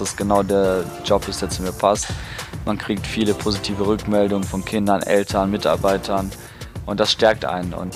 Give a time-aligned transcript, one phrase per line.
[0.00, 2.08] dass das genau der Job ist, der zu mir passt.
[2.66, 6.30] Man kriegt viele positive Rückmeldungen von Kindern, Eltern, Mitarbeitern
[6.84, 7.72] und das stärkt einen.
[7.72, 7.94] Und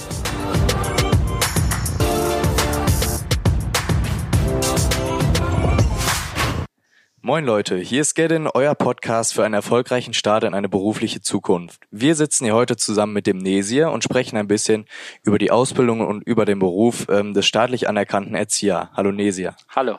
[7.20, 11.82] Moin Leute, hier ist Gedin, euer Podcast für einen erfolgreichen Start in eine berufliche Zukunft.
[11.90, 14.86] Wir sitzen hier heute zusammen mit dem Nesier und sprechen ein bisschen
[15.22, 18.88] über die Ausbildung und über den Beruf ähm, des staatlich anerkannten Erzieher.
[18.94, 19.54] Hallo Nesier.
[19.68, 19.98] Hallo.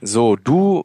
[0.00, 0.84] So, du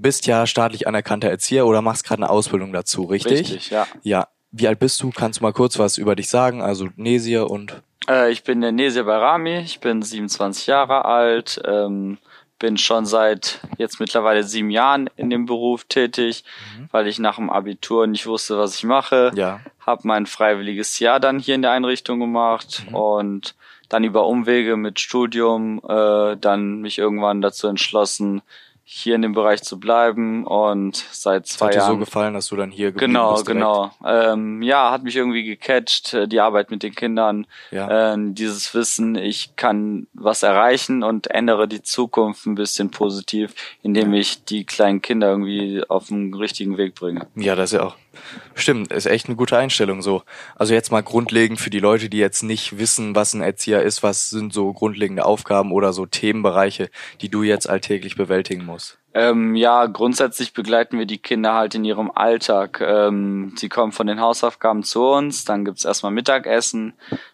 [0.00, 3.40] bist ja staatlich anerkannter Erzieher oder machst gerade eine Ausbildung dazu, richtig?
[3.40, 3.86] Richtig, ja.
[4.02, 4.28] Ja.
[4.50, 5.10] Wie alt bist du?
[5.10, 6.62] Kannst du mal kurz was über dich sagen?
[6.62, 12.16] Also Nesier und Äh, ich bin der Nesier Barami, ich bin 27 Jahre alt, ähm,
[12.58, 16.44] bin schon seit jetzt mittlerweile sieben Jahren in dem Beruf tätig,
[16.90, 19.32] weil ich nach dem Abitur nicht wusste, was ich mache.
[19.34, 19.60] ja.
[19.86, 23.54] Habe mein freiwilliges Jahr dann hier in der Einrichtung gemacht und
[23.88, 28.42] dann über Umwege mit Studium äh, dann mich irgendwann dazu entschlossen,
[28.90, 32.32] hier in dem Bereich zu bleiben und seit Es zwei hat dir so Jahren gefallen,
[32.32, 33.46] dass du dann hier geblieben Genau, bist.
[33.46, 33.60] direkt?
[33.60, 33.90] genau.
[34.06, 38.14] Ähm, ja, hat mich irgendwie gecatcht, äh, die Arbeit mit den Kindern, Ja.
[38.14, 44.14] ähm, dieses Wissen, ich kann was erreichen und ändere die Zukunft ein bisschen positiv, indem
[44.14, 47.26] ich die kleinen Kinder irgendwie auf den richtigen Weg bringe.
[47.36, 47.96] Ja, das ist ja auch.
[48.54, 50.22] Stimmt, ist echt eine gute Einstellung so.
[50.56, 54.02] Also jetzt mal grundlegend für die Leute, die jetzt nicht wissen, was ein Erzieher ist,
[54.02, 58.98] was sind so grundlegende Aufgaben oder so Themenbereiche, die du jetzt alltäglich bewältigen musst.
[59.18, 62.80] Ähm, ja, grundsätzlich begleiten wir die Kinder halt in ihrem Alltag.
[62.80, 66.92] Ähm, sie kommen von den Hausaufgaben zu uns, dann gibt's erstmal Mittagessen,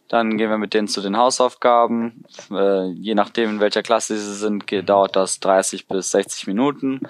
[0.08, 2.24] dann gehen wir mit denen zu den Hausaufgaben.
[2.50, 7.00] Äh, je nachdem, in welcher Klasse sie sind, geht, dauert das 30 bis 60 Minuten.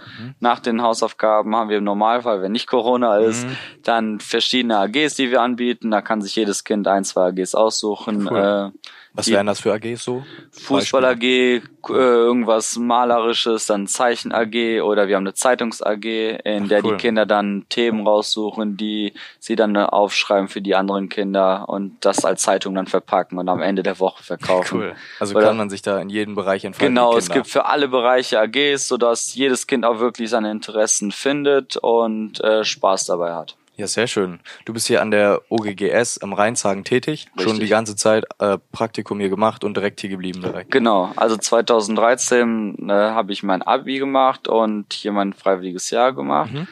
[0.41, 3.47] Nach den Hausaufgaben haben wir im Normalfall, wenn nicht Corona ist,
[3.85, 5.93] dann verschiedene AGs, die wir anbieten.
[5.93, 8.27] Da kann sich jedes Kind ein, zwei AGs aussuchen.
[8.29, 8.73] Cool.
[8.75, 10.25] Äh, Was wären das für AGs so?
[10.51, 16.65] Fußball AG, äh, irgendwas Malerisches, dann Zeichen AG oder wir haben eine Zeitungs AG, in
[16.65, 16.91] Ach, der cool.
[16.91, 22.25] die Kinder dann Themen raussuchen, die sie dann aufschreiben für die anderen Kinder und das
[22.25, 24.81] als Zeitung dann verpacken und am Ende der Woche verkaufen.
[24.81, 24.95] Cool.
[25.21, 26.93] Also Oder- kann man sich da in jedem Bereich entfalten.
[26.93, 31.77] Genau, es gibt für alle Bereiche AGs, sodass jedes Kind auch wirklich seine Interessen findet
[31.77, 33.57] und äh, Spaß dabei hat.
[33.77, 34.39] Ja, sehr schön.
[34.65, 37.61] Du bist hier an der OGGS am Rheinzagen tätig, schon Richtig.
[37.61, 40.71] die ganze Zeit äh, Praktikum hier gemacht und direkt hier geblieben direkt.
[40.71, 46.53] Genau, also 2013 äh, habe ich mein Abi gemacht und hier mein freiwilliges Jahr gemacht.
[46.53, 46.69] Mhm.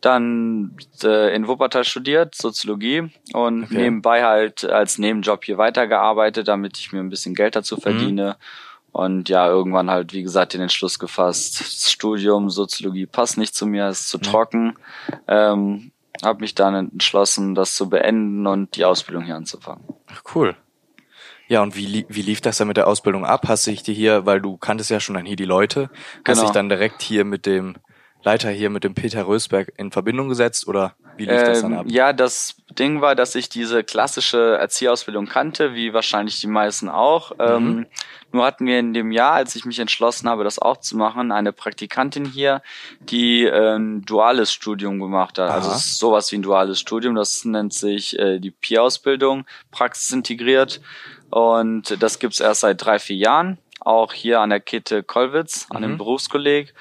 [0.00, 3.76] Dann äh, in Wuppertal studiert, Soziologie und Okay.
[3.76, 7.58] nebenbei halt als Nebenjob hier weitergearbeitet, damit ich mir ein bisschen Geld Mhm.
[7.58, 8.36] dazu verdiene.
[8.92, 13.66] Und ja, irgendwann halt, wie gesagt, den Entschluss gefasst, das Studium Soziologie passt nicht zu
[13.66, 14.76] mir, ist zu trocken.
[15.26, 15.90] Ähm,
[16.22, 19.84] habe mich dann entschlossen, das zu beenden und die Ausbildung hier anzufangen.
[20.06, 20.56] Ach, cool.
[21.48, 23.48] Ja, und wie, wie lief das dann mit der Ausbildung ab?
[23.48, 26.40] Hast du dich hier, weil du kanntest ja schon dann hier die Leute, hast Genau.
[26.42, 27.76] dich dann direkt hier mit dem
[28.24, 31.78] Leiter hier, mit dem Peter Rösberg in Verbindung gesetzt oder wie lief das dann Ähm,
[31.78, 31.86] ab?
[31.88, 37.32] Ja, das Ding war, dass ich diese klassische Erzieherausbildung kannte, wie wahrscheinlich die meisten auch.
[37.32, 37.36] Mhm.
[37.38, 37.86] Ähm,
[38.32, 41.30] nur hatten wir in dem Jahr, als ich mich entschlossen habe, das auch zu machen,
[41.30, 42.62] eine Praktikantin hier,
[42.98, 45.50] die äh, ein duales Studium gemacht hat.
[45.50, 45.76] Also Aha.
[45.76, 47.14] ist sowas wie ein duales Studium.
[47.14, 50.80] Das nennt sich äh, die Peer-Ausbildung, praxisintegriert.
[51.30, 53.58] Und das gibt's erst seit drei, vier Jahren.
[53.80, 55.86] Auch hier an der Kette Kollwitz, an Mhm.
[55.88, 56.74] dem Berufskolleg.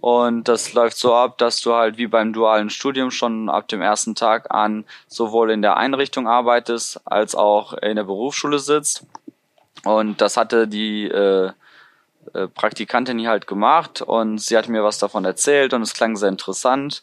[0.00, 3.82] Und das läuft so ab, dass du halt wie beim dualen Studium schon ab dem
[3.82, 9.04] ersten Tag an sowohl in der Einrichtung arbeitest als auch in der Berufsschule sitzt.
[9.84, 11.52] Und das hatte die äh,
[12.32, 16.16] äh, Praktikantin hier halt gemacht und sie hat mir was davon erzählt und es klang
[16.16, 17.02] sehr interessant.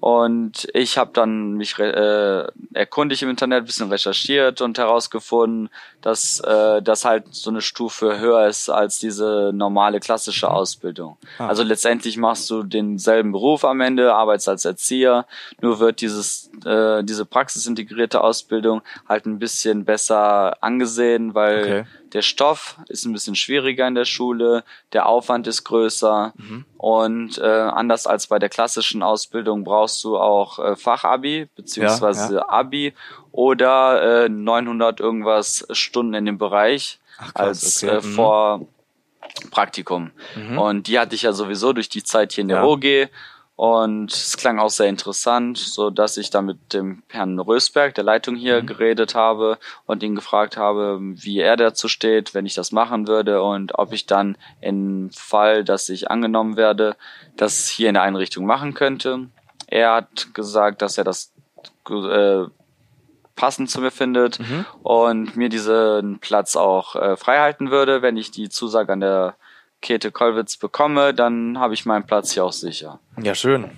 [0.00, 5.70] Und ich habe dann mich äh, erkundigt im Internet, bisschen recherchiert und herausgefunden,
[6.02, 11.16] dass äh, das halt so eine Stufe höher ist als diese normale klassische Ausbildung.
[11.38, 11.48] Ah.
[11.48, 15.26] Also letztendlich machst du denselben Beruf am Ende, arbeitest als Erzieher,
[15.60, 21.84] nur wird dieses äh, diese praxisintegrierte Ausbildung halt ein bisschen besser angesehen, weil Okay.
[22.12, 26.34] der Stoff ist ein bisschen schwieriger in der Schule, der Aufwand ist größer
[26.76, 32.48] und äh, anders als bei der klassischen Ausbildung brauchst du auch äh, Fachabi beziehungsweise Ja,
[32.48, 32.94] Abi
[33.32, 37.92] oder äh, 900 irgendwas Stunden in dem Bereich Ach, krass, als okay.
[37.92, 38.14] äh, Mhm.
[38.14, 38.60] vor
[39.50, 40.12] Praktikum.
[40.56, 42.64] Und die hatte ich ja sowieso durch die Zeit hier in der Ja.
[42.64, 43.08] OG.
[43.56, 48.04] Und es klang auch sehr interessant, so dass ich da mit dem Herrn Rösberg, der
[48.04, 48.66] Leitung hier, Mhm.
[48.66, 53.42] geredet habe und ihn gefragt habe, wie er dazu steht, wenn ich das machen würde
[53.42, 56.96] und ob ich dann im Fall, dass ich angenommen werde,
[57.36, 59.28] das hier in der Einrichtung machen könnte.
[59.66, 61.32] Er hat gesagt, dass er das
[61.90, 62.44] äh,
[63.34, 64.38] passend zu mir findet
[64.82, 69.36] und mir diesen Platz auch äh, freihalten würde, wenn ich die Zusage an der
[69.82, 72.98] Käthe Kollwitz bekomme, dann habe ich meinen Platz hier auch sicher.
[73.20, 73.70] Ja, schön.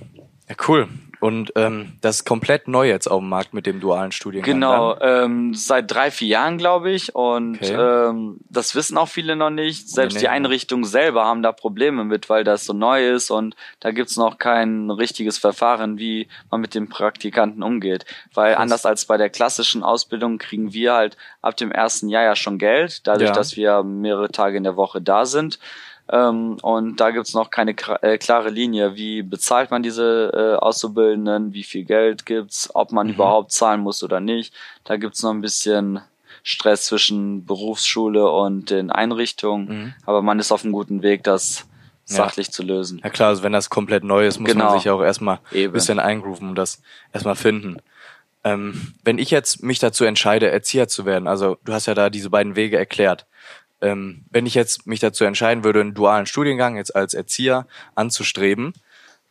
[0.48, 0.88] Ja, cool.
[1.20, 4.54] Und ähm, das ist komplett neu jetzt auf dem Markt mit dem dualen Studiengang.
[4.54, 7.14] Genau, ähm, seit drei, vier Jahren, glaube ich.
[7.14, 7.74] Und Okay.
[7.74, 9.88] ähm, das wissen auch viele noch nicht.
[9.90, 10.30] Selbst Nee, die nee.
[10.32, 14.38] Einrichtungen selber haben da Probleme mit, weil das so neu ist und da gibt's noch
[14.38, 18.04] kein richtiges Verfahren, wie man mit den Praktikanten umgeht.
[18.34, 18.62] Weil Krass.
[18.62, 22.58] anders als bei der klassischen Ausbildung kriegen wir halt ab dem ersten Jahr ja schon
[22.58, 23.34] Geld, dadurch, Ja.
[23.34, 25.58] dass wir mehrere Tage in der Woche da sind.
[26.10, 27.72] Ähm, und da gibt's noch keine
[28.02, 28.96] äh, klare Linie.
[28.96, 31.52] Wie bezahlt man diese äh, Auszubildenden?
[31.52, 32.70] Wie viel Geld gibt's?
[32.74, 33.14] Ob man Mhm.
[33.14, 34.54] überhaupt zahlen muss oder nicht?
[34.84, 36.00] Da gibt's noch ein bisschen
[36.42, 39.68] Stress zwischen Berufsschule und den Einrichtungen.
[39.68, 39.94] Mhm.
[40.06, 41.66] Aber man ist auf einem guten Weg, das
[42.06, 42.16] Ja.
[42.16, 43.00] sachlich zu lösen.
[43.04, 44.70] Ja klar, also wenn das komplett neu ist, muss Genau.
[44.70, 46.80] man sich auch erstmal ein bisschen eingrooven und das
[47.12, 47.76] erstmal finden.
[48.44, 52.08] Ähm, wenn ich jetzt mich dazu entscheide, Erzieher zu werden, also du hast ja da
[52.08, 53.26] diese beiden Wege erklärt.
[53.80, 58.74] Ähm, wenn ich jetzt mich dazu entscheiden würde, einen dualen Studiengang jetzt als Erzieher anzustreben,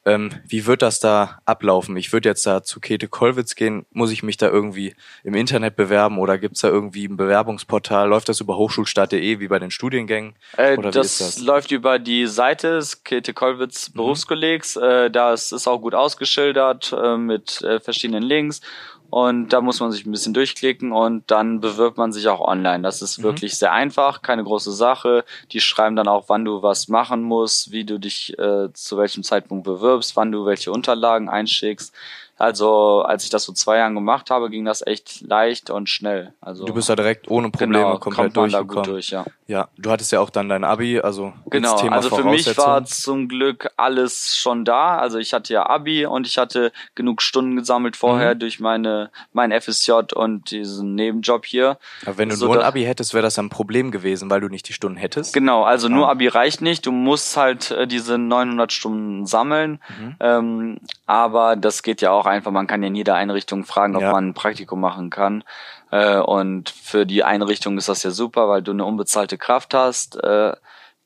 [0.07, 1.97] ähm, wie wird das da ablaufen?
[1.97, 3.85] Ich würde jetzt da zu Käthe Kollwitz gehen.
[3.91, 4.95] Muss ich mich da irgendwie
[5.25, 8.07] im Internet bewerben oder gibt's da irgendwie ein Bewerbungsportal?
[8.07, 10.35] Läuft das über hochschulstadt.de wie bei den Studiengängen?
[10.55, 11.39] Äh, oder das, ist das?
[11.39, 14.77] läuft über die Seite des Käthe Kollwitz Berufskollegs.
[14.77, 18.61] Äh, das ist auch gut ausgeschildert äh, mit äh, verschiedenen Links.
[19.09, 22.83] Und da muss man sich ein bisschen durchklicken und dann bewirbt man sich auch online.
[22.83, 25.23] Das ist wirklich sehr einfach, keine große Sache.
[25.51, 29.23] Die schreiben dann auch, wann du was machen musst, wie du dich äh, zu welchem
[29.23, 31.93] Zeitpunkt bewirbst, wann du welche Unterlagen einschickst.
[32.37, 36.33] Also als ich das vor zwei Jahren gemacht habe, ging das echt leicht und schnell.
[36.39, 38.83] Also Du bist da direkt ohne Probleme genau, komplett durchgekommen.
[38.83, 39.25] durch, ja.
[39.47, 42.83] Ja, du hattest ja auch dann dein Abi, also Genau, Thema also für mich war
[42.83, 44.97] zum Glück alles schon da.
[44.97, 48.39] Also ich hatte ja Abi und ich hatte genug Stunden gesammelt vorher Mhm.
[48.39, 51.77] durch meine mein FSJ und diesen Nebenjob hier.
[52.05, 54.49] Aber wenn du so nur ein Abi hättest, wäre das ein Problem gewesen, weil du
[54.49, 55.33] nicht die Stunden hättest.
[55.33, 56.09] Genau, also nur.
[56.09, 56.85] Abi reicht nicht.
[56.85, 59.79] Du musst halt äh, diese 900 Stunden sammeln.
[59.99, 60.15] Mhm.
[60.19, 62.51] Ähm, aber das geht ja auch einfach.
[62.51, 64.11] Man kann ja in jeder Einrichtung fragen, ob Ja.
[64.11, 65.43] man ein Praktikum machen kann.
[65.91, 70.21] Äh, und für die Einrichtung ist das ja super, weil du eine unbezahlte Kraft hast,
[70.23, 70.55] äh,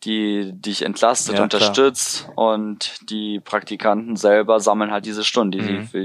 [0.04, 5.74] die dich entlastet, Ja, unterstützt und die Praktikanten selber sammeln halt diese Stunden, die sie
[5.74, 5.84] Mhm.
[5.84, 6.04] für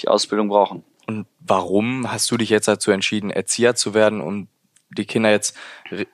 [0.00, 0.84] die, Ausbildung brauchen.
[1.06, 4.48] Und warum hast du dich jetzt dazu entschieden, Erzieher zu werden, um
[4.90, 5.56] die Kinder jetzt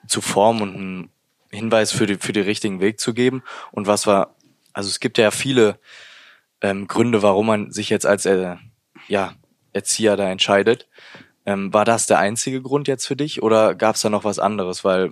[0.07, 1.09] zu formen und einen
[1.49, 3.41] Hinweis für, die, für den richtigen Weg zu geben?
[3.71, 4.35] Und was war,
[4.73, 5.79] also es gibt ja viele
[6.61, 8.55] ähm, Gründe, warum man sich jetzt als äh,
[9.07, 9.33] ja,
[9.73, 10.87] Erzieher da entscheidet.
[11.45, 14.39] Ähm, war das der einzige Grund jetzt für dich oder gab es da noch was
[14.39, 14.83] anderes?
[14.83, 15.11] Weil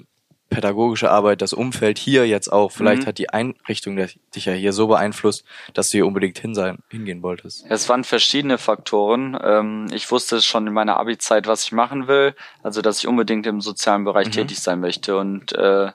[0.50, 3.06] pädagogische Arbeit, das Umfeld hier jetzt auch, vielleicht Mhm.
[3.08, 6.80] hat die Einrichtung der- dich ja hier so beeinflusst, dass du hier unbedingt hin sein,
[6.90, 7.66] hingehen wolltest.
[7.70, 9.38] Es waren verschiedene Faktoren.
[9.44, 12.34] Ähm, ich wusste schon in meiner Abi-Zeit, was ich machen will.
[12.64, 14.32] Also, dass ich unbedingt im sozialen Bereich Mhm.
[14.32, 15.18] tätig sein möchte.
[15.18, 15.92] Und äh,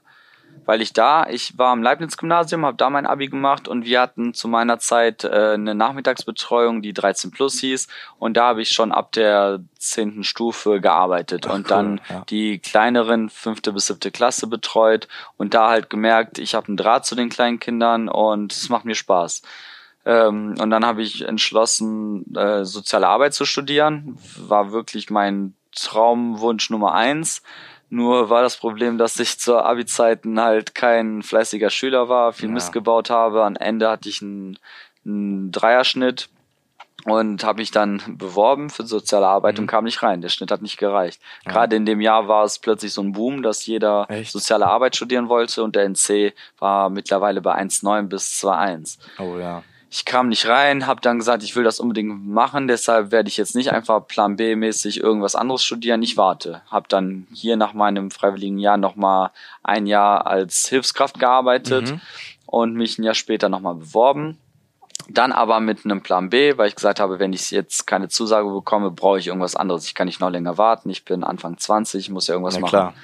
[0.64, 4.34] weil ich da, ich war am Leibniz-Gymnasium, habe da mein Abi gemacht und wir hatten
[4.34, 7.88] zu meiner Zeit äh, eine Nachmittagsbetreuung, die 13 plus hieß.
[8.18, 12.24] Und da habe ich schon ab der zehnten Stufe gearbeitet Ach, und cool, dann ja.
[12.28, 17.06] die kleineren fünfte bis siebte Klasse betreut und da halt gemerkt, ich habe einen Draht
[17.06, 19.42] zu den kleinen Kindern und es macht mir Spaß.
[20.04, 24.18] Ähm, und dann habe ich entschlossen, äh, soziale Arbeit zu studieren.
[24.36, 27.42] War wirklich mein Traumwunsch Nummer eins.
[27.94, 32.54] Nur war das Problem, dass ich zur Abi-Zeiten halt kein fleißiger Schüler war, viel Ja.
[32.54, 33.44] Mist gebaut habe.
[33.44, 34.58] Am Ende hatte ich einen,
[35.05, 36.31] einen Dreierschnitt
[37.05, 39.62] und habe mich dann beworben für soziale Arbeit Mhm.
[39.64, 40.22] und kam nicht rein.
[40.22, 41.20] Der Schnitt hat nicht gereicht.
[41.44, 41.52] Ja.
[41.52, 44.32] Gerade in dem Jahr war es plötzlich so ein Boom, dass jeder Echt?
[44.32, 49.64] soziale Arbeit studieren wollte und der NC war mittlerweile bei 1,9 bis 2,1 Oh ja.
[49.94, 53.37] Ich kam nicht rein, habe dann gesagt, ich will das unbedingt machen, deshalb werde ich
[53.37, 56.63] jetzt nicht einfach Plan B mäßig irgendwas anderes studieren, ich warte.
[56.70, 59.31] Habe dann hier nach meinem freiwilligen Jahr nochmal
[59.63, 62.01] ein Jahr als Hilfskraft gearbeitet Mhm.
[62.46, 64.39] und mich ein Jahr später nochmal beworben.
[65.11, 68.49] Dann aber mit einem Plan B, weil ich gesagt habe, wenn ich jetzt keine Zusage
[68.49, 69.84] bekomme, brauche ich irgendwas anderes.
[69.84, 70.89] Ich kann nicht noch länger warten.
[70.89, 72.70] Ich bin Anfang 20, muss ja irgendwas Na machen.
[72.70, 72.94] klar.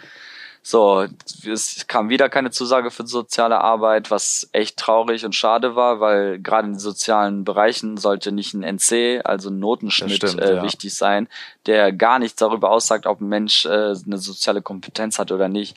[0.71, 1.07] So,
[1.51, 6.39] es kam wieder keine Zusage für soziale Arbeit, was echt traurig und schade war, weil
[6.41, 10.63] gerade in den sozialen Bereichen sollte nicht ein NC, also ein Notenschnitt, stimmt, äh, ja.
[10.63, 11.27] wichtig sein,
[11.65, 15.75] der gar nichts darüber aussagt, ob ein Mensch äh, eine soziale Kompetenz hat oder nicht.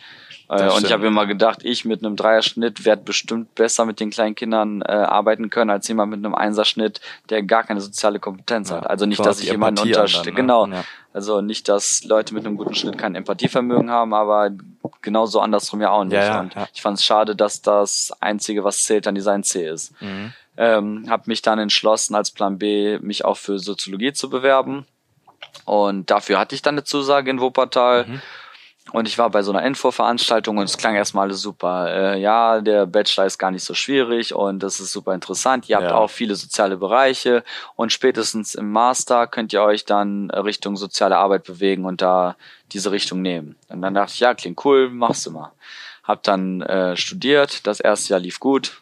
[0.49, 4.09] Äh, und ich habe immer gedacht, ich mit einem Dreierschnitt werde bestimmt besser mit den
[4.09, 8.69] kleinen Kindern äh, arbeiten können, als jemand mit einem Einserschnitt, der gar keine soziale Kompetenz
[8.69, 8.89] Ja, hat.
[8.89, 10.25] Also nicht, dass ich jemanden unterstelle.
[10.25, 10.33] ne?
[10.33, 10.67] Genau.
[10.67, 10.83] Ja.
[11.13, 14.51] Also nicht, dass Leute mit einem guten Schnitt kein Empathievermögen haben, aber
[15.01, 16.13] genauso andersrum ja auch nicht.
[16.13, 16.67] Ja, ja, und ja.
[16.73, 20.01] ich fand es schade, dass das Einzige, was zählt, dann dieser NC ist.
[20.01, 20.33] Mhm.
[20.57, 24.85] Ähm, habe mich dann entschlossen, als Plan B mich auch für Soziologie zu bewerben.
[25.65, 28.05] Und dafür hatte ich dann eine Zusage in Wuppertal.
[28.05, 28.21] Mhm.
[28.91, 31.87] Und ich war bei so einer Infoveranstaltung und es klang erstmal alles super.
[32.15, 35.69] Äh, ja, der Bachelor ist gar nicht so schwierig und das ist super interessant.
[35.69, 35.95] Ihr habt Ja.
[35.95, 37.43] auch viele soziale Bereiche
[37.75, 42.35] und spätestens im Master könnt ihr euch dann Richtung soziale Arbeit bewegen und da
[42.73, 43.55] diese Richtung nehmen.
[43.69, 45.51] Und dann dachte ich, ja, klingt cool, machst du mal.
[46.03, 48.81] Hab dann äh, studiert, das erste Jahr lief gut.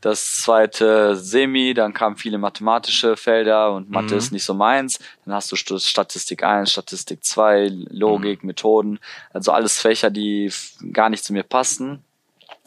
[0.00, 4.18] Das zweite Semi, dann kamen viele mathematische Felder und Mathe Mhm.
[4.18, 4.98] ist nicht so meins.
[5.24, 8.98] Dann hast du Statistik 1, Statistik 2, Logik, Methoden,
[9.32, 10.50] also alles Fächer, die
[10.92, 12.02] gar nicht zu mir passten,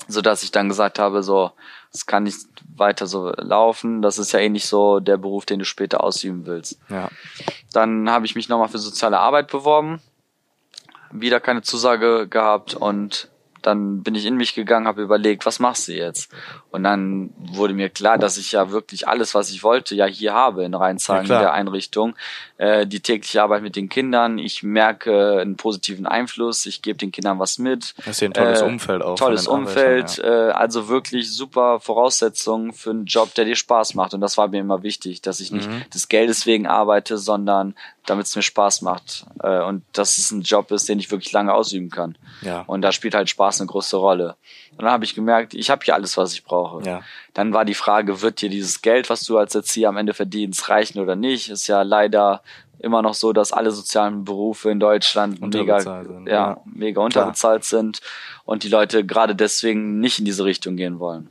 [0.08, 1.52] so dass ich dann gesagt habe, so,
[1.92, 2.38] es kann nicht
[2.76, 4.02] weiter so laufen.
[4.02, 6.80] Das ist ja eh nicht so der Beruf, den du später ausüben willst.
[6.90, 7.10] Ja.
[7.72, 10.02] Dann habe ich mich nochmal für soziale Arbeit beworben,
[11.12, 13.30] wieder keine Zusage gehabt und
[13.64, 16.32] dann bin ich in mich gegangen, habe überlegt, was machst du jetzt?
[16.70, 20.34] Und dann wurde mir klar, dass ich ja wirklich alles, was ich wollte, ja hier
[20.34, 22.16] habe in Rheinzahlen Ja, in der Einrichtung.
[22.58, 27.12] Äh, die tägliche Arbeit mit den Kindern, ich merke einen positiven Einfluss, ich gebe den
[27.12, 27.96] Kindern was mit.
[27.98, 29.16] Das ist ja ein tolles Äh, Umfeld auch.
[29.16, 34.14] Tolles Umfeld, Arbeitern, äh, also wirklich super Voraussetzungen für einen Job, der dir Spaß macht.
[34.14, 35.84] Und das war mir immer wichtig, dass ich nicht Mhm.
[35.94, 39.26] des Geldes wegen arbeite, sondern damit es mir Spaß macht.
[39.42, 42.18] Äh, und dass es ein Job ist, den ich wirklich lange ausüben kann.
[42.42, 42.62] Ja.
[42.68, 44.36] Und da spielt halt Spaß eine große Rolle.
[44.72, 46.84] Und dann habe ich gemerkt, ich habe hier alles, was ich brauche.
[46.84, 47.02] Ja.
[47.34, 50.70] Dann war die Frage, wird dir dieses Geld, was du als Erzieher am Ende verdienst,
[50.70, 51.50] reichen oder nicht?
[51.50, 52.42] Ist ja leider
[52.80, 56.62] immer noch so, dass alle sozialen Berufe in Deutschland mega, sind, ja, ja.
[56.66, 58.02] mega unterbezahlt sind
[58.44, 61.30] und die Leute gerade deswegen nicht in diese Richtung gehen wollen.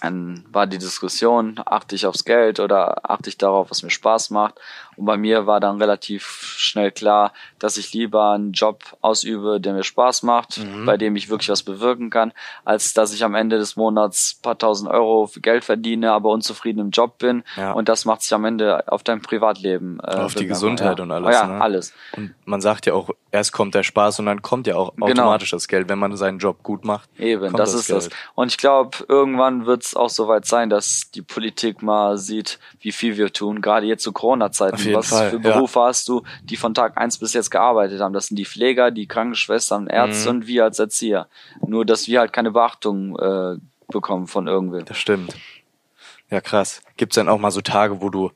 [0.00, 4.30] Dann war die Diskussion, achte ich aufs Geld oder achte ich darauf, was mir Spaß
[4.30, 4.54] macht.
[4.96, 6.24] Und bei mir war dann relativ
[6.56, 10.86] schnell klar, dass ich lieber einen Job ausübe, der mir Spaß macht, Mhm.
[10.86, 12.32] bei dem ich wirklich was bewirken kann,
[12.64, 16.80] als dass ich am Ende des Monats paar tausend Euro für Geld verdiene, aber unzufrieden
[16.80, 17.44] im Job bin.
[17.56, 17.72] Ja.
[17.72, 19.98] Und das macht sich am Ende auf dein Privatleben.
[20.02, 20.46] Äh, Auf die.
[20.46, 21.04] Gesundheit ja.
[21.04, 21.60] und alles, Ja, ne?
[21.60, 21.92] alles.
[22.16, 25.06] Und man sagt ja auch, erst kommt der Spaß und dann kommt ja auch Genau.
[25.06, 27.08] automatisch das Geld, wenn man seinen Job gut macht.
[27.18, 28.08] Eben, kommt das, ist das.
[28.34, 32.92] Und ich glaube, irgendwann wird es auch soweit sein, dass die Politik mal sieht, wie
[32.92, 34.76] viel wir tun, gerade jetzt zu Corona-Zeiten.
[34.86, 35.54] Jeden Was Fall, für ja.
[35.54, 38.12] Berufe hast du, die von Tag eins bis jetzt gearbeitet haben?
[38.12, 40.36] Das sind die Pfleger, die Krankenschwestern, Ärzte Mhm.
[40.36, 41.28] und wir als Erzieher.
[41.66, 43.56] Nur, dass wir halt keine Beachtung äh,
[43.88, 44.84] bekommen von irgendwem.
[44.84, 45.34] Das stimmt.
[46.30, 46.82] Ja, krass.
[46.96, 48.32] Gibt's dann auch mal so Tage, wo du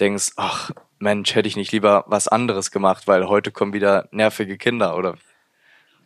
[0.00, 4.58] denkst, ach Mensch, hätte ich nicht lieber was anderes gemacht, weil heute kommen wieder nervige
[4.58, 5.14] Kinder, oder?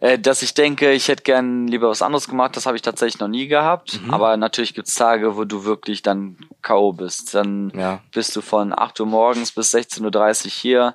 [0.03, 3.21] Äh, dass ich denke, ich hätte gern lieber was anderes gemacht, das habe ich tatsächlich
[3.21, 4.01] noch nie gehabt.
[4.03, 4.11] Mhm.
[4.13, 6.93] Aber natürlich gibt's Tage, wo du wirklich dann K.O.
[6.93, 7.37] bist.
[7.37, 8.01] Dann Ja.
[8.13, 10.95] bist du von 8 Uhr morgens bis 16.30 Uhr hier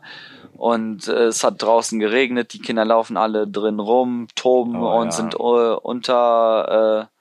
[0.57, 5.05] und äh, es hat draußen geregnet, die Kinder laufen alle drin rum, toben Oh, und
[5.05, 5.11] ja.
[5.11, 7.16] sind äh, unter äh,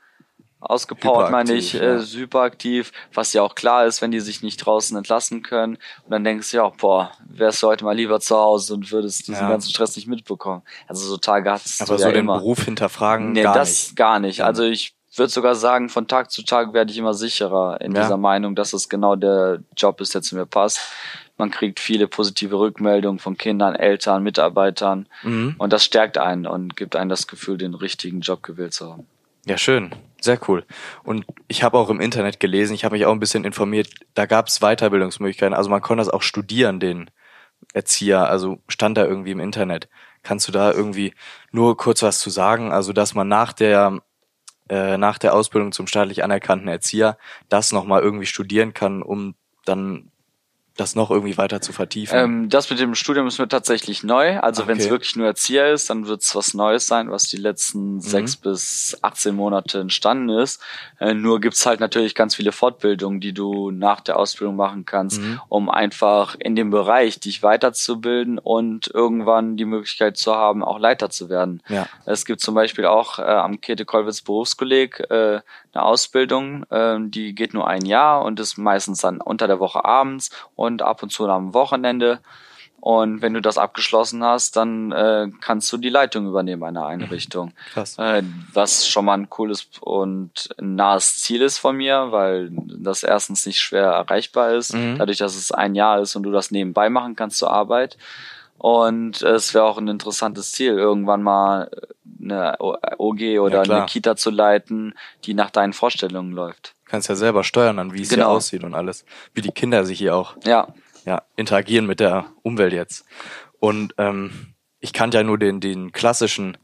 [0.61, 2.21] ausgepowert, meine ich, Hyperaktiv, äh, ja.
[2.21, 5.77] hyperaktiv, was ja auch klar ist, wenn die sich nicht draußen entlassen können.
[6.05, 8.91] Und dann denkst du ja auch, boah, wärst du heute mal lieber zu Hause und
[8.91, 9.49] würdest diesen Ja.
[9.51, 10.63] ganzen Stress nicht mitbekommen.
[10.89, 12.39] Also so Tage hattest Aber du so ja den immer.
[12.39, 13.97] Beruf hinterfragen Nee, gar das nicht.
[13.97, 14.39] gar nicht.
[14.39, 14.47] Ja.
[14.47, 18.03] Also ich würde sogar sagen, von Tag zu Tag werde ich immer sicherer in Ja.
[18.03, 20.81] dieser Meinung, dass es genau der Job ist, der zu mir passt.
[21.39, 25.55] Man kriegt viele positive Rückmeldungen von Kindern, Eltern, Mitarbeitern Mhm.
[25.59, 29.07] und das stärkt einen und gibt einem das Gefühl, den richtigen Job gewählt zu haben.
[29.47, 29.95] Ja, schön.
[30.21, 30.65] Sehr cool.
[31.05, 34.27] Und ich habe auch im Internet gelesen, ich habe mich auch ein bisschen informiert, da
[34.27, 35.55] gab es Weiterbildungsmöglichkeiten.
[35.55, 37.11] Also man konnte das auch studieren, den
[37.73, 38.29] Erzieher.
[38.29, 39.89] Also stand da irgendwie im Internet.
[40.25, 41.15] Kannst du da irgendwie
[41.53, 42.73] nur kurz was zu sagen?
[42.73, 44.01] Also dass man nach der
[44.69, 47.17] äh, nach der Ausbildung zum staatlich anerkannten Erzieher
[47.49, 50.11] das nochmal irgendwie studieren kann, um dann
[50.77, 52.19] das noch irgendwie weiter zu vertiefen.
[52.19, 54.39] Ähm, das mit dem Studium ist mir tatsächlich neu.
[54.41, 54.91] Also wenn es Okay.
[54.93, 58.01] wirklich nur Erzieher ist, dann wird es was Neues sein, was die letzten Mhm.
[58.01, 60.61] sechs bis 18 Monate entstanden ist.
[61.01, 65.21] Äh, nur gibt's halt natürlich ganz viele Fortbildungen, die du nach der Ausbildung machen kannst,
[65.21, 65.41] Mhm.
[65.49, 71.11] um einfach in dem Bereich dich weiterzubilden und irgendwann die Möglichkeit zu haben, auch Leiter
[71.11, 71.63] zu werden.
[71.69, 71.87] ja.
[72.05, 75.41] Es gibt zum Beispiel auch äh, am Käthe-Kollwitz Berufskolleg äh,
[75.77, 79.85] eine Ausbildung, äh, die geht nur ein Jahr und ist meistens dann unter der Woche
[79.85, 82.21] abends und ab und zu am Wochenende.
[82.81, 87.53] Und wenn du das abgeschlossen hast, dann äh, kannst du die Leitung übernehmen einer Einrichtung.
[87.73, 87.99] Krass.
[87.99, 93.45] Äh, was schon mal ein cooles und nahes Ziel ist von mir, weil das erstens
[93.45, 94.99] nicht schwer erreichbar ist, Mhm.
[94.99, 97.97] dadurch, dass es ein Jahr ist und du das nebenbei machen kannst zur Arbeit.
[98.67, 101.71] Und es wäre auch ein interessantes Ziel, irgendwann mal
[102.21, 106.75] eine OG oder Ja, eine Kita zu leiten, die nach deinen Vorstellungen läuft.
[106.85, 108.31] Kannst ja selber steuern, dann wie es hier Genau.
[108.31, 109.05] aussieht und alles.
[109.35, 110.67] Wie die Kinder sich hier auch Ja,
[111.05, 113.05] ja, interagieren mit der Umwelt jetzt.
[113.61, 114.33] Und ähm,
[114.81, 116.57] ich kannte ja nur den, den klassischen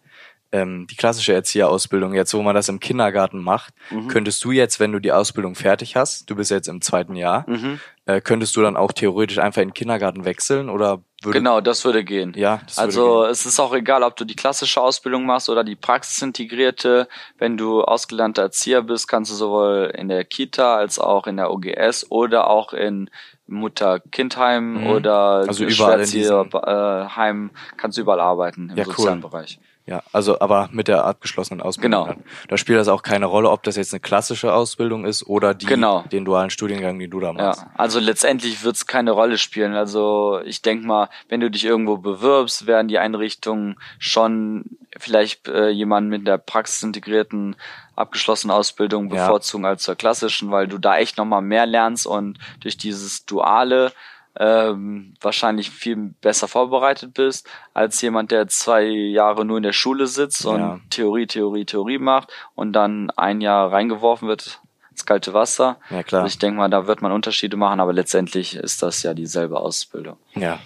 [0.52, 4.08] ähm, die klassische Erzieherausbildung, jetzt wo man das im Kindergarten macht, Mhm.
[4.08, 7.44] könntest du jetzt, wenn du die Ausbildung fertig hast, du bist jetzt im zweiten Jahr,
[7.48, 7.80] Mhm.
[8.06, 11.84] äh, könntest du dann auch theoretisch einfach in den Kindergarten wechseln oder würde Genau, das
[11.84, 12.32] würde gehen.
[12.36, 15.62] ja, das würde Also es ist auch egal, ob du die klassische Ausbildung machst oder
[15.64, 17.08] die praxisintegrierte.
[17.38, 21.50] Wenn du ausgelernter Erzieher bist, kannst du sowohl in der Kita als auch in der
[21.52, 23.08] OGS oder auch in
[23.46, 24.86] Mutter-Kind-Heim Mhm.
[24.86, 28.94] oder Also überall in äh, Heim kannst du überall arbeiten im Ja, cool.
[28.94, 29.58] sozialen Bereich.
[29.84, 32.04] Ja, also aber mit der abgeschlossenen Ausbildung.
[32.04, 32.06] Genau.
[32.14, 32.24] Dann.
[32.48, 35.66] Da spielt das auch keine Rolle, ob das jetzt eine klassische Ausbildung ist oder die,
[35.66, 36.02] Genau.
[36.12, 37.62] den dualen Studiengang, den du da machst.
[37.62, 39.74] Ja, also letztendlich wird's keine Rolle spielen.
[39.74, 44.66] Also ich denk mal, wenn du dich irgendwo bewirbst, werden die Einrichtungen schon
[44.98, 47.56] vielleicht äh, jemanden mit der praxisintegrierten
[47.96, 49.26] abgeschlossenen Ausbildung Ja.
[49.26, 53.92] bevorzugen als zur klassischen, weil du da echt nochmal mehr lernst und durch dieses Duale
[54.38, 60.06] ähm, wahrscheinlich viel besser vorbereitet bist, als jemand, der zwei Jahre nur in der Schule
[60.06, 60.80] sitzt und Ja.
[60.90, 64.60] Theorie, Theorie, Theorie macht und dann ein Jahr reingeworfen wird
[64.90, 65.78] ins kalte Wasser.
[65.90, 66.22] Ja, klar.
[66.22, 69.58] Also ich denke mal, da wird man Unterschiede machen, aber letztendlich ist das ja dieselbe
[69.58, 70.16] Ausbildung.
[70.34, 70.60] Ja,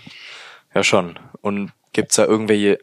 [0.75, 1.18] ja schon.
[1.40, 2.78] Und gibt's da irgendwelche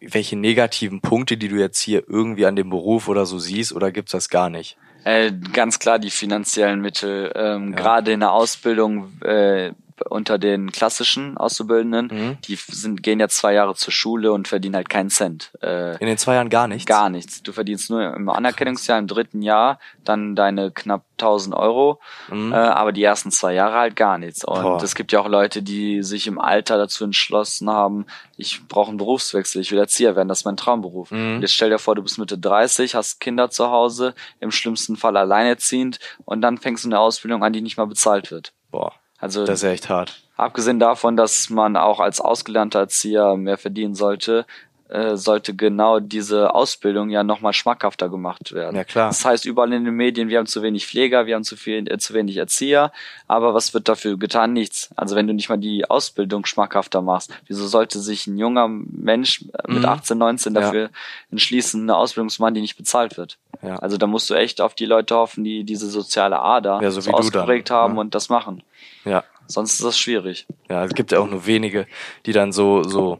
[0.00, 3.90] welche negativen Punkte, die du jetzt hier irgendwie an dem Beruf oder so siehst, oder
[3.90, 4.76] gibt's das gar nicht?
[5.04, 7.76] Äh, ganz klar die finanziellen Mittel, ähm, Ja.
[7.76, 9.72] gerade in der Ausbildung äh,
[10.08, 12.38] unter den klassischen Auszubildenden, Mhm.
[12.46, 15.52] die sind, gehen ja zwei Jahre zur Schule und verdienen halt keinen Cent.
[15.62, 16.86] Äh, In den zwei Jahren gar nichts?
[16.86, 17.42] Gar nichts.
[17.42, 22.00] Du verdienst nur im Anerkennungsjahr, im dritten Jahr, dann deine knapp 1000 Euro,
[22.30, 22.52] Mhm.
[22.52, 24.44] äh, aber die ersten zwei Jahre halt gar nichts.
[24.44, 28.88] Und es gibt ja auch Leute, die sich im Alter dazu entschlossen haben, ich brauche
[28.90, 31.10] einen Berufswechsel, ich will Erzieher werden, das ist mein Traumberuf.
[31.10, 31.40] Mhm.
[31.40, 35.16] Jetzt stell dir vor, du bist Mitte 30, hast Kinder zu Hause, im schlimmsten Fall
[35.16, 38.52] alleinerziehend und dann fängst du eine Ausbildung an, die nicht mal bezahlt wird.
[38.70, 40.22] Boah, Also das ist ja echt hart.
[40.36, 44.46] Abgesehen davon, dass man auch als ausgelernter Erzieher mehr verdienen sollte,
[44.88, 48.76] äh, sollte genau diese Ausbildung ja nochmal schmackhafter gemacht werden.
[48.76, 49.08] Ja, klar.
[49.08, 51.90] Das heißt überall in den Medien, wir haben zu wenig Pfleger, wir haben zu viel,
[51.90, 52.92] äh, zu wenig Erzieher,
[53.26, 54.52] aber was wird dafür getan?
[54.52, 54.90] Nichts.
[54.96, 59.42] Also wenn du nicht mal die Ausbildung schmackhafter machst, wieso sollte sich ein junger Mensch
[59.52, 59.88] äh, mit Mhm.
[59.88, 60.60] 18, 19 Ja.
[60.60, 60.90] dafür
[61.30, 63.38] entschließen, eine Ausbildung zu machen, die nicht bezahlt wird?
[63.62, 63.76] Ja.
[63.76, 67.00] Also da musst du echt auf die Leute hoffen, die diese soziale Ader Ja, so
[67.00, 68.00] so dann, ausgeprägt haben ne?
[68.00, 68.62] und das machen.
[69.04, 69.24] Ja.
[69.50, 70.46] Sonst ist das schwierig.
[70.68, 71.86] Ja, es gibt ja auch nur wenige,
[72.26, 73.18] die dann so, so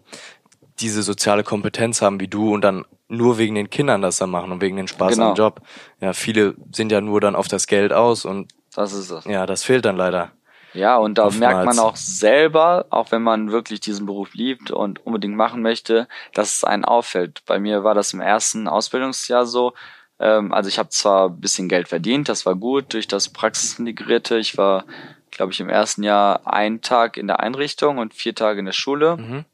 [0.80, 4.52] diese soziale Kompetenz haben wie du und dann nur wegen den Kindern das dann machen
[4.52, 5.30] und wegen den Spaß Genau.
[5.30, 5.60] am Job.
[6.00, 9.24] Ja, viele sind ja nur dann auf das Geld aus und Das ist es.
[9.24, 10.32] ja, das fehlt dann leider.
[10.74, 11.54] Ja, und da Oftmals.
[11.54, 16.06] merkt man auch selber, auch wenn man wirklich diesen Beruf liebt und unbedingt machen möchte,
[16.34, 17.40] dass es einen auffällt.
[17.46, 19.72] Bei mir war das im ersten Ausbildungsjahr so.
[20.20, 24.36] Ähm, also ich habe zwar ein bisschen Geld verdient, das war gut durch das Praxisintegrierte.
[24.36, 24.84] Ich war,
[25.30, 28.72] glaube ich, im ersten Jahr einen Tag in der Einrichtung und vier Tage in der
[28.72, 29.16] Schule.
[29.16, 29.44] Mhm.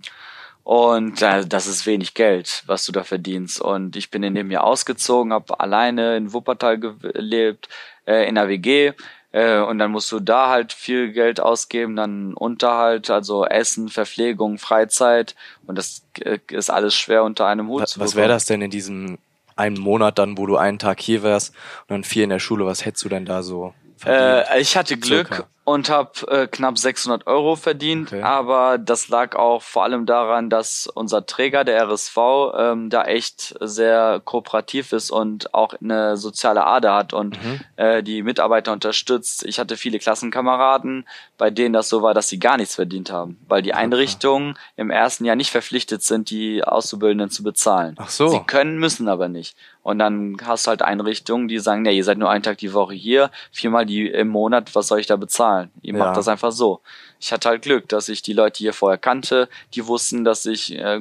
[0.64, 3.60] Und äh, das ist wenig Geld, was du da verdienst.
[3.60, 7.68] Und ich bin in dem Jahr ausgezogen, habe alleine in Wuppertal gelebt,
[8.06, 8.92] äh, in der WG.
[9.32, 14.56] Äh, und dann musst du da halt viel Geld ausgeben, dann Unterhalt, also Essen, Verpflegung,
[14.58, 15.34] Freizeit.
[15.66, 18.22] Und das äh, ist alles schwer unter einem Hut Was, zu was bekommen.
[18.22, 19.18] wäre das denn in diesem
[19.56, 22.64] einen Monat dann, wo du einen Tag hier wärst und dann vier in der Schule?
[22.64, 24.50] Was hättest du denn da so verdient?
[24.50, 25.48] Äh, ich hatte Glück Circa.
[25.64, 28.22] Und habe äh, knapp 600 Euro verdient, Okay.
[28.22, 32.16] aber das lag auch vor allem daran, dass unser Träger, der RSV,
[32.56, 37.60] ähm, da echt sehr kooperativ ist und auch eine soziale Ader hat und Mhm.
[37.76, 39.44] äh, die Mitarbeiter unterstützt.
[39.46, 41.06] Ich hatte viele Klassenkameraden,
[41.38, 44.90] bei denen das so war, dass sie gar nichts verdient haben, weil die Einrichtungen im
[44.90, 47.94] ersten Jahr nicht verpflichtet sind, die Auszubildenden zu bezahlen.
[47.98, 48.28] Ach so.
[48.28, 49.56] Sie können, müssen aber nicht.
[49.82, 52.72] Und dann hast du halt Einrichtungen, die sagen, nee, ihr seid nur einen Tag die
[52.72, 55.53] Woche hier, viermal die im Monat, was soll ich da bezahlen?
[55.82, 55.98] Ihr Ja.
[56.04, 56.80] macht das einfach so.
[57.20, 60.74] Ich hatte halt Glück, dass ich die Leute hier vorher kannte, die wussten, dass ich
[60.76, 61.00] äh,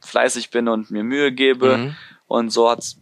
[0.00, 1.76] fleißig bin und mir Mühe gebe.
[1.78, 1.96] Mhm.
[2.28, 2.96] Und so hat's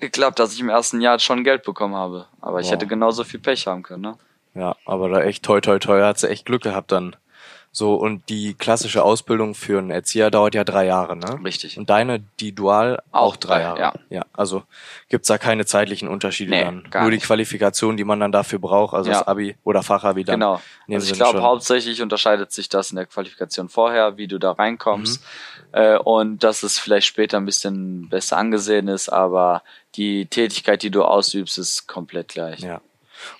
[0.00, 2.26] geklappt, dass ich im ersten Jahr schon Geld bekommen habe.
[2.40, 2.72] Aber ich Wow.
[2.74, 4.02] hätte genauso viel Pech haben können.
[4.02, 4.18] Ne?
[4.54, 7.16] Ja, aber da echt toi toi toi hat sie echt Glück gehabt dann.
[7.70, 11.38] So, und die klassische Ausbildung für einen Erzieher dauert ja drei Jahre, ne?
[11.44, 11.78] Richtig.
[11.78, 13.78] Und deine, die Dual, auch, Auch drei Jahre.
[13.80, 13.92] ja.
[14.10, 14.26] ja.
[14.32, 14.62] Also
[15.08, 16.88] gibt's da keine zeitlichen Unterschiede Nee, dann.
[16.90, 17.26] gar Nur die nicht.
[17.26, 19.18] Qualifikation, die man dann dafür braucht, also Ja.
[19.18, 20.40] das Abi oder Fachabi dann.
[20.40, 20.60] Genau.
[20.90, 25.20] Also ich glaube, hauptsächlich unterscheidet sich das in der Qualifikation vorher, wie du da reinkommst.
[25.20, 25.78] Mhm.
[25.78, 29.62] Äh, und dass es vielleicht später ein bisschen besser angesehen ist, aber
[29.94, 32.60] die Tätigkeit, die du ausübst, ist komplett gleich.
[32.60, 32.80] Ja.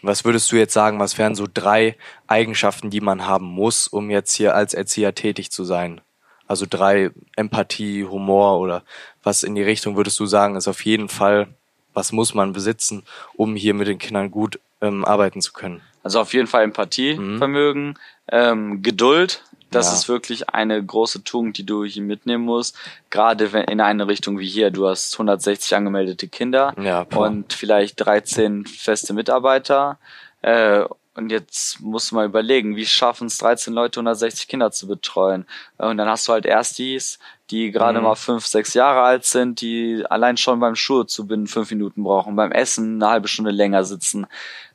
[0.02, 3.88] Und was würdest du jetzt sagen, was wären so drei Eigenschaften, die man haben muss,
[3.88, 6.00] um jetzt hier als Erzieher tätig zu sein?
[6.46, 8.82] Also drei Empathie, Humor oder
[9.22, 11.48] was in die Richtung würdest du sagen, ist auf jeden Fall,
[11.92, 13.02] was muss man besitzen,
[13.34, 15.82] um hier mit den Kindern gut ähm, arbeiten zu können?
[16.02, 17.98] Also auf jeden Fall Empathievermögen,
[18.30, 19.92] ähm, Geduld, Das Ja.
[19.94, 22.76] ist wirklich eine große Tugend, die du hier mitnehmen musst.
[23.10, 24.70] Gerade wenn in eine Richtung wie hier.
[24.70, 29.98] Du hast 160 angemeldete Kinder Ja, und vielleicht 13 feste Mitarbeiter.
[30.42, 34.86] Äh, und jetzt musst du mal überlegen, wie schaffen es 13 Leute, 160 Kinder zu
[34.86, 35.46] betreuen?
[35.76, 37.18] Und dann hast du halt Erstis,
[37.50, 38.04] die gerade Mhm.
[38.04, 42.02] mal fünf, sechs Jahre alt sind, die allein schon beim Schuhe zu binden fünf Minuten
[42.04, 44.26] brauchen, beim Essen eine halbe Stunde länger sitzen.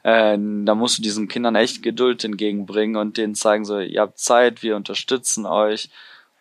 [0.04, 4.18] Äh, da musst du diesen Kindern echt Geduld entgegenbringen und denen zeigen so, ihr habt
[4.20, 5.90] Zeit, wir unterstützen euch.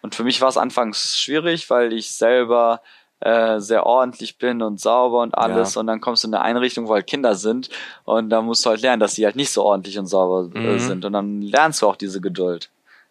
[0.00, 2.80] Und für mich war es anfangs schwierig, weil ich selber
[3.20, 5.74] äh, sehr ordentlich bin und sauber und alles.
[5.74, 5.80] Ja.
[5.80, 7.68] Und dann kommst du in eine Einrichtung, wo halt Kinder sind
[8.02, 10.58] und da musst du halt lernen, dass die halt nicht so ordentlich und sauber äh,
[10.58, 10.78] Mhm.
[10.80, 11.04] sind.
[11.04, 12.68] Und dann lernst du auch diese Geduld.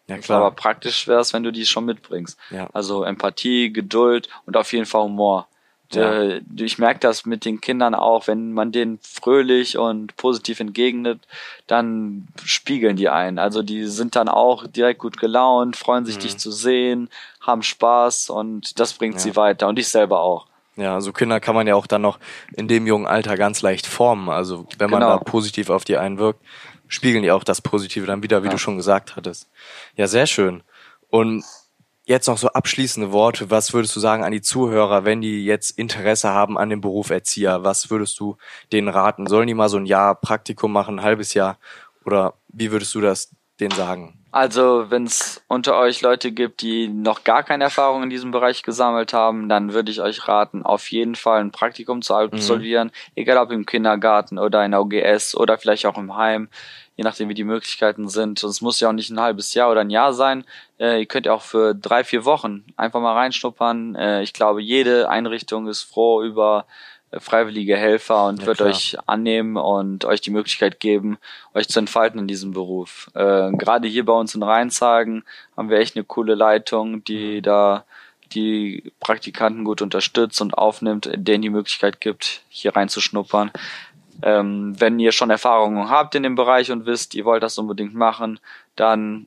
[0.08, 0.50] Ja, Aber klar.
[0.52, 2.38] praktisch wäre es, wenn du die schon mitbringst.
[2.50, 2.68] Ja.
[2.72, 5.46] Also Empathie, Geduld und auf jeden Fall Humor.
[5.92, 6.22] Ja.
[6.22, 11.20] Äh, Ich merke das mit den Kindern auch, wenn man denen fröhlich und positiv entgegnet,
[11.66, 13.38] dann spiegeln die ein.
[13.38, 16.20] Also die sind dann auch direkt gut gelaunt, freuen sich, Mhm.
[16.20, 17.08] dich zu sehen,
[17.40, 19.20] haben Spaß und das bringt Ja.
[19.20, 20.46] sie weiter und ich selber auch.
[20.76, 22.18] Ja, so Kinder kann man ja auch dann noch
[22.54, 24.30] in dem jungen Alter ganz leicht formen.
[24.30, 25.18] Also wenn man Genau.
[25.18, 26.40] da positiv auf die einwirkt,
[26.92, 28.52] spiegeln die auch das Positive dann wieder, wie Ja.
[28.52, 29.48] du schon gesagt hattest.
[29.96, 30.62] Ja, sehr schön.
[31.08, 31.44] Und
[32.04, 33.50] jetzt noch so abschließende Worte.
[33.50, 37.10] Was würdest du sagen an die Zuhörer, wenn die jetzt Interesse haben an dem Beruf
[37.10, 37.64] Erzieher?
[37.64, 38.36] Was würdest du
[38.72, 39.26] denen raten?
[39.26, 41.58] Sollen die mal so ein Jahr Praktikum machen, ein halbes Jahr?
[42.04, 44.18] Oder wie würdest du das denen sagen?
[44.34, 48.62] Also, wenn es unter euch Leute gibt, die noch gar keine Erfahrung in diesem Bereich
[48.62, 53.36] gesammelt haben, dann würde ich euch raten, auf jeden Fall ein Praktikum zu absolvieren, egal
[53.36, 56.48] ob im Kindergarten oder in der OGS oder vielleicht auch im Heim,
[56.96, 58.42] je nachdem wie die Möglichkeiten sind.
[58.44, 60.44] Und es muss ja auch nicht ein halbes Jahr oder ein Jahr sein.
[60.78, 63.94] Äh, ihr könnt ja auch für drei, vier Wochen einfach mal reinschnuppern.
[63.94, 66.66] Äh, ich glaube, jede Einrichtung ist froh über
[67.10, 68.68] äh, freiwillige Helfer und Ja, wird klar.
[68.70, 71.18] euch annehmen und euch die Möglichkeit geben,
[71.54, 73.10] euch zu entfalten in diesem Beruf.
[73.14, 75.24] Äh, Gerade hier bei uns in Rheinzagen
[75.56, 77.42] haben wir echt eine coole Leitung, die Mhm.
[77.42, 77.84] da
[78.34, 83.50] die Praktikanten gut unterstützt und aufnimmt, denen die Möglichkeit gibt, hier reinzuschnuppern.
[84.22, 87.94] Ähm, wenn ihr schon Erfahrungen habt in dem Bereich und wisst, ihr wollt das unbedingt
[87.94, 88.40] machen,
[88.76, 89.26] dann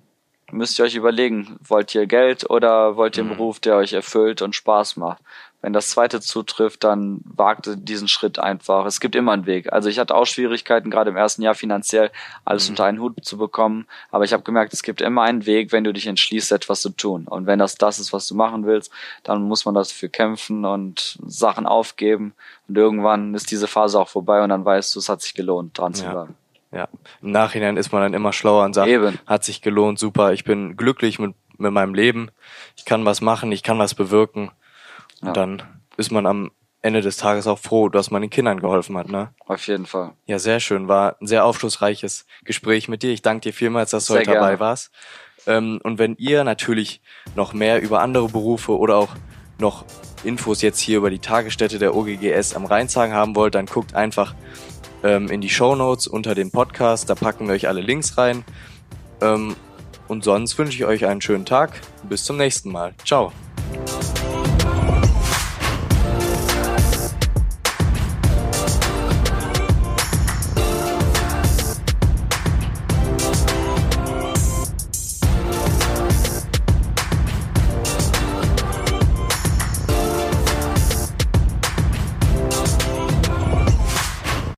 [0.51, 3.37] müsst ihr euch überlegen, wollt ihr Geld oder wollt ihr einen Mhm.
[3.37, 5.21] Beruf, der euch erfüllt und Spaß macht.
[5.65, 8.85] Wenn das zweite zutrifft, dann wagt diesen Schritt einfach.
[8.85, 9.73] Es gibt immer einen Weg.
[9.73, 12.11] Also ich hatte auch Schwierigkeiten, gerade im ersten Jahr finanziell
[12.45, 12.73] alles Mhm.
[12.73, 13.87] unter einen Hut zu bekommen.
[14.11, 16.91] Aber ich habe gemerkt, es gibt immer einen Weg, wenn du dich entschließt, etwas zu
[16.91, 17.25] tun.
[17.27, 18.91] Und wenn das das ist, was du machen willst,
[19.23, 22.35] dann muss man dafür kämpfen und Sachen aufgeben.
[22.67, 25.75] Und irgendwann ist diese Phase auch vorbei und dann weißt du, es hat sich gelohnt,
[25.79, 26.11] dran zu Ja.
[26.11, 26.35] bleiben.
[26.71, 26.87] Ja,
[27.23, 29.17] im Nachhinein ist man dann immer schlauer und sagt, Eben.
[29.25, 32.29] hat sich gelohnt, super, ich bin glücklich mit, mit meinem Leben,
[32.75, 34.51] ich kann was machen, ich kann was bewirken.
[35.21, 35.33] Und Ja.
[35.33, 35.63] dann
[35.97, 36.51] ist man am
[36.81, 39.33] Ende des Tages auch froh, dass man den Kindern geholfen hat, ne?
[39.47, 40.13] Auf jeden Fall.
[40.27, 40.87] Ja, sehr schön.
[40.87, 43.11] War ein sehr aufschlussreiches Gespräch mit dir.
[43.11, 44.59] Ich danke dir vielmals, dass du Sehr heute dabei gerne.
[44.59, 44.91] warst.
[45.47, 47.01] Ähm, und wenn ihr natürlich
[47.35, 49.09] noch mehr über andere Berufe oder auch
[49.57, 49.83] noch
[50.23, 54.35] Infos jetzt hier über die Tagesstätte der OGGS am Rheinzagen haben wollt, dann guckt einfach
[55.03, 57.09] ähm, in die Shownotes unter dem Podcast.
[57.09, 58.43] Da packen wir euch alle Links rein.
[59.21, 59.55] Ähm,
[60.07, 61.79] und sonst wünsche ich euch einen schönen Tag.
[62.03, 62.93] Bis zum nächsten Mal.
[63.05, 63.31] Ciao.